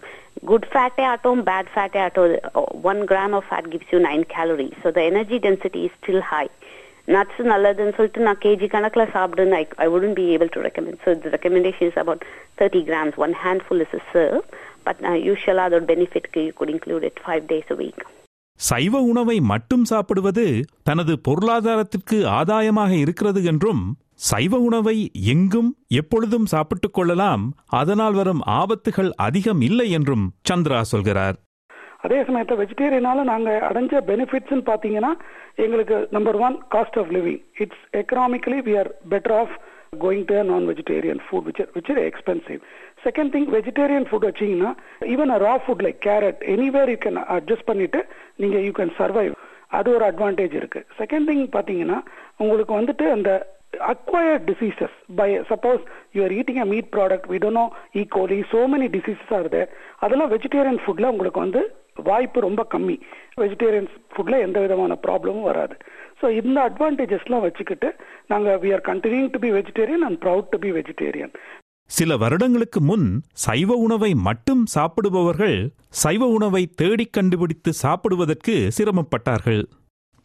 good 0.49 0.67
ஃபேட்டே 0.71 1.03
ஆட்டும் 1.11 1.41
bad 1.49 1.71
ஃபேட்டே 1.73 1.99
ஆட்டும் 2.05 2.33
one 2.91 3.01
gram 3.11 3.35
of 3.39 3.47
fat 3.49 3.69
gives 3.73 3.91
you 3.93 3.99
nine 4.07 4.23
calorie 4.35 4.69
so 4.81 4.87
the 4.97 5.01
energy 5.11 5.37
density 5.45 5.81
is 5.87 5.97
still 5.99 6.25
high 6.31 6.45
nuts 7.07 7.41
நல்லதுன்னு 7.49 7.95
சொல்லிட்டு 7.95 8.25
நான் 8.27 8.41
கேஜி 8.45 8.67
கணக்கில் 8.67 9.11
சாப்பிடுன்னு 9.15 9.57
I 9.57 9.65
I 9.77 9.87
wouldn't 9.87 10.15
be 10.19 10.25
able 10.35 10.51
to 10.53 10.61
recommend 10.61 10.99
so 11.03 11.11
இது 11.15 11.33
recommendation 11.35 11.89
is 11.91 11.99
about 12.03 12.23
thirty 12.57 12.81
grams 12.87 13.17
one 13.17 13.35
handful 13.43 13.83
is 13.85 13.95
serve 14.13 14.39
but 14.83 15.01
யூஸ்வலாக 15.25 15.67
அதோட 15.69 15.85
பெனிஃபிட்க்கு 15.85 16.43
you 16.45 16.53
could 16.53 16.73
include 16.75 17.03
it 17.03 17.21
five 17.25 17.43
days 17.47 17.71
a 17.71 17.75
week 17.75 18.03
சைவ 18.59 18.99
உணவை 19.01 19.37
மட்டும் 19.43 19.83
சாப்பிடுவது 19.83 20.45
தனது 20.83 21.13
பொருளாதாரத்திற்கு 21.19 22.17
ஆதாயமாக 22.39 22.91
இருக்கிறது 22.95 23.43
என்றும் 23.43 23.81
சைவ 24.29 24.57
உணவை 24.59 24.97
எங்கும் 25.27 25.69
எப்பொழுதும் 25.93 26.45
சாப்பிட்டுக் 26.45 26.93
கொள்ளலாம் 26.93 27.43
அதனால் 27.71 28.13
வரும் 28.13 28.41
ஆபத்துகள் 28.53 29.09
அதிகம் 29.17 29.61
இல்லை 29.61 29.87
என்றும் 29.91 30.25
சந்திரா 30.49 30.81
சொல்கிறார். 30.81 31.35
அதே 32.05 32.17
சமயத்தில் 32.29 32.59
வெஜிடேரியனால 32.61 33.23
நாங்கள் 33.31 33.63
அடைஞ்ச 33.69 34.01
பெனிஃபிட்ஸ்னு 34.09 34.65
பார்த்தீங்கன்னா 34.71 35.11
எங்களுக்கு 35.65 35.97
number 36.17 36.37
one 36.47 36.57
cost 36.75 36.99
of 37.01 37.13
living 37.17 37.41
it's 37.63 37.85
economically 38.01 38.59
we 38.67 38.75
are 38.81 38.91
better 39.13 39.35
off 39.41 39.55
going 40.03 40.25
to 40.31 40.37
non 40.51 40.67
vegetarian 40.71 41.21
food 41.25 41.45
which 41.47 41.61
which 41.75 41.89
is 41.93 42.01
expensive 42.09 42.61
second 43.05 43.31
thing 43.35 43.49
vegetarian 43.57 44.07
food 44.09 44.27
வச்சீங்கன்னா 44.29 44.71
even 45.13 45.33
raw 45.47 45.55
food 45.65 45.83
like 45.87 45.99
carrot 46.07 46.41
anywhere 46.55 46.91
you 46.93 46.99
can 47.05 47.19
adjust 47.37 47.67
பண்ணிட்டு 47.71 48.01
நீங்க 48.43 48.59
you 48.67 48.71
can 48.79 48.95
survive 49.01 49.35
அது 49.77 49.89
ஒரு 49.95 50.05
advantage 50.11 50.55
இருக்கு. 50.61 50.81
Second 51.01 51.27
thing 51.29 51.43
பாத்தீங்கன்னா 51.57 51.99
உங்களுக்கு 52.43 52.73
வந்துட்டு 52.79 53.07
அந்த 53.17 53.29
acquired 53.91 54.43
diseases 54.49 54.91
by 55.09 55.27
suppose 55.49 55.81
you 56.13 56.21
are 56.25 56.31
eating 56.31 56.57
a 56.57 56.65
meat 56.65 56.85
product 56.91 57.23
we 57.31 57.37
don't 57.37 57.57
know 57.59 57.65
E. 57.93 58.03
coli 58.15 58.37
so 58.51 58.61
many 58.73 58.87
diseases 58.87 59.31
are 59.39 59.47
there. 59.55 59.67
அதெல்லாம் 59.99 60.31
வெஜிடேரியன் 60.33 60.79
ஃபுட்ல 60.83 61.09
உங்களுக்கு 61.13 61.39
வந்து 61.39 61.61
வாய்ப்பு 61.95 62.39
ரொம்ப 62.47 62.61
கம்மி. 62.73 62.95
வெஜிடேரியன்ஸ் 63.41 63.93
ஃபுட்டில் 64.13 64.43
எந்த 64.45 64.57
விதமான 64.63 64.93
ப்ராப்ளமும் 65.05 65.47
வராது. 65.49 65.75
ஸோ 66.21 66.25
இந்த 66.39 66.57
அட்வான்டேஜஸ்லாம் 66.69 67.45
வச்சுக்கிட்டு 67.45 67.89
நாங்கள் 68.31 68.59
we 68.63 68.71
are 68.77 68.83
continuing 68.91 69.29
to 69.35 69.39
be 69.45 69.51
vegetarian 69.59 70.05
and 70.07 70.19
proud 70.25 70.51
to 70.53 70.59
be 70.65 70.71
vegetarian 70.79 71.33
சில 71.89 72.11
வருடங்களுக்கு 72.21 72.79
முன் 72.89 73.07
சைவ 73.45 73.71
உணவை 73.85 74.11
மட்டும் 74.27 74.61
சாப்பிடுபவர்கள் 74.75 75.57
சைவ 76.03 76.27
உணவை 76.37 76.61
தேடிக் 76.81 77.15
கண்டுபிடித்து 77.17 77.71
சாப்பிடுவதற்கு 77.81 78.55
சிரமப்பட்டார்கள். 78.77 79.63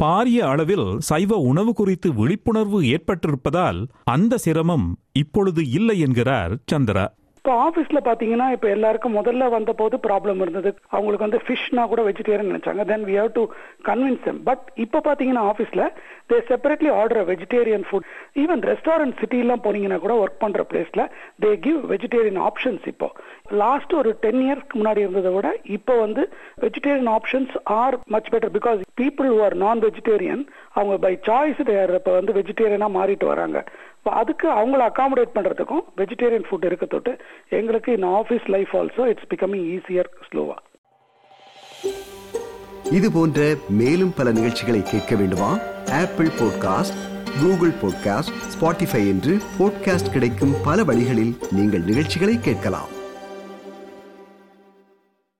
பாரிய 0.00 0.40
அளவில் 0.52 0.88
சைவ 1.08 1.38
உணவு 1.50 1.72
குறித்து 1.80 2.08
விழிப்புணர்வு 2.20 2.78
ஏற்பட்டிருப்பதால் 2.94 3.80
அந்த 4.14 4.38
சிரமம் 4.44 4.86
இப்பொழுது 5.22 5.62
இல்லை 5.78 5.96
என்கிறார் 6.06 6.54
சந்திரா. 6.72 7.04
இப்போ 7.40 7.52
ஆஃபீஸ்ல 7.66 7.99
பாத்தீங்கன்னா 8.06 8.47
இப்போ 8.54 8.68
எல்லாருக்கும் 8.75 9.14
முதல்ல 9.18 9.44
வந்த 9.54 9.73
போது 9.78 9.97
ப்ராப்ளம் 10.06 10.40
இருந்தது. 10.44 10.70
அவங்களுக்கு 10.94 11.26
வந்து 11.26 11.40
ஃபிஷ்னா 11.44 11.82
கூட 11.92 12.00
வெஜிடேரியன் 12.09 12.50
நினைச்சாங்க. 12.50 12.82
Then 12.90 13.04
we 13.09 13.14
have 13.20 13.30
to 13.38 13.42
convince 13.88 14.25
them 14.26 14.40
but 14.49 14.64
இப்போ 14.85 14.99
பாத்தீங்கன்னா 15.06 15.44
ஆஃபீஸ்ல 15.52 15.85
they 16.30 16.38
separately 16.50 16.90
order 16.99 17.23
vegetarian 17.30 17.87
food 17.88 18.09
even 18.42 18.64
restaurant 18.70 19.16
சிட்டிலாம் 19.20 19.64
போனீங்கன்னா 19.66 19.99
கூட 20.04 20.16
ஒர்க் 20.25 20.38
பண்ற 20.44 20.66
பிளேஸ்ல 20.73 21.04
தே 21.44 21.52
கிவ் 21.66 21.80
வெஜிடேரியன் 21.92 22.40
ஆப்ஷன்ஸ் 22.49 22.85
இப்போ. 22.92 23.09
லாஸ்ட் 23.62 23.94
ஒரு 24.00 24.12
டென் 24.26 24.42
இயர்ஸ்க்கு 24.47 24.80
முன்னாடி 24.80 25.02
இருந்ததை 25.06 25.32
விட 25.37 25.49
இப்போ 25.78 25.97
வந்து 26.04 26.25
vegetarian 26.66 27.11
options 27.16 27.56
are 27.80 27.99
much 28.16 28.30
better 28.35 28.54
because 28.59 28.82
people 29.02 29.30
who 29.32 29.40
are 29.47 29.56
non 29.64 29.82
vegetarian 29.88 30.44
அவங்க 30.74 30.96
பை 30.96 31.18
சாய்ஸ் 31.26 31.94
இப்போ 31.94 32.12
வந்து 32.12 32.32
வெஜிடேரியனாக 32.32 32.96
மாறிட்டு 32.98 33.24
வராங்க. 33.24 33.64
இப்போ 33.96 34.10
அதுக்கு 34.10 34.48
அவங்கள 34.48 34.82
அகாமடேட் 34.90 35.34
பண்ணுறதுக்கும் 35.34 35.84
வெஜிடேரியன் 35.96 36.44
ஃபுட் 36.50 36.64
இருக்க 36.64 36.86
தொட்டு 36.86 37.16
எங்களுக்கு 37.48 37.92
in 37.92 38.04
office 38.04 38.46
life 38.46 38.76
also 38.76 39.06
it's 39.06 39.28
becoming 39.34 39.66
easier 39.76 40.10
ஸ்லோவா 40.28 40.58
இது 42.90 43.12
போன்ற 43.12 43.54
மேலும் 43.68 44.12
பல 44.16 44.30
நிகழ்ச்சிகளை 44.30 44.82
கேட்க 44.82 45.16
வேண்டுமா? 45.16 45.58
Apple 45.92 46.26
podcast 46.26 46.96
Google 47.40 47.74
podcast 47.82 48.32
Spotify 48.54 49.02
என்று 49.08 49.36
பாட்காஸ்ட் 49.58 50.12
கிடைக்கும் 50.12 50.54
பல 50.64 50.84
வழிகளில் 50.84 51.36
நீங்கள் 51.50 51.84
நிகழ்ச்சிகளை 51.84 52.38
கேட்கலாம். 52.38 52.88